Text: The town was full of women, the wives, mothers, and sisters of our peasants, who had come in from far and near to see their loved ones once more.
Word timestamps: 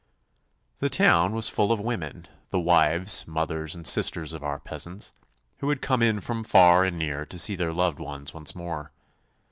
The 0.79 0.89
town 0.89 1.31
was 1.35 1.47
full 1.47 1.71
of 1.71 1.79
women, 1.79 2.27
the 2.49 2.59
wives, 2.59 3.27
mothers, 3.27 3.75
and 3.75 3.85
sisters 3.85 4.33
of 4.33 4.41
our 4.41 4.57
peasants, 4.59 5.13
who 5.59 5.69
had 5.69 5.83
come 5.83 6.01
in 6.01 6.21
from 6.21 6.43
far 6.43 6.83
and 6.83 6.97
near 6.97 7.23
to 7.27 7.37
see 7.37 7.55
their 7.55 7.71
loved 7.71 7.99
ones 7.99 8.33
once 8.33 8.55
more. 8.55 8.91